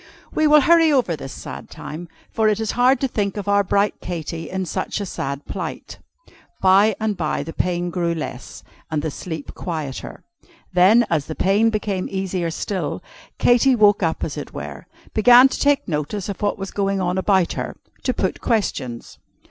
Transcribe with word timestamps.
We 0.33 0.47
will 0.47 0.61
hurry 0.61 0.91
over 0.91 1.15
this 1.15 1.45
time, 1.69 2.07
for 2.31 2.49
it 2.49 2.59
is 2.59 2.71
hard 2.71 2.99
to 3.01 3.07
think 3.07 3.37
of 3.37 3.47
our 3.47 3.63
bright 3.63 3.93
Katy 4.01 4.49
in 4.49 4.65
such 4.65 4.99
a 4.99 5.05
sad 5.05 5.45
plight. 5.45 5.99
By 6.59 6.95
and 6.99 7.15
by 7.15 7.43
the 7.43 7.53
pain 7.53 7.91
grew 7.91 8.15
less, 8.15 8.63
and 8.89 9.03
the 9.03 9.11
sleep 9.11 9.53
quieter. 9.53 10.23
Then, 10.73 11.05
as 11.11 11.27
the 11.27 11.35
pain 11.35 11.69
became 11.69 12.07
easier 12.09 12.49
still, 12.49 13.03
Katy 13.37 13.75
woke 13.75 14.01
up 14.01 14.23
as 14.23 14.37
it 14.37 14.55
were 14.55 14.87
began 15.13 15.47
to 15.49 15.59
take 15.59 15.87
notice 15.87 16.29
of 16.29 16.41
what 16.41 16.57
was 16.57 16.71
going 16.71 16.99
on 16.99 17.19
about 17.19 17.53
her; 17.53 17.77
to 18.01 18.11
put 18.11 18.41
questions. 18.41 19.19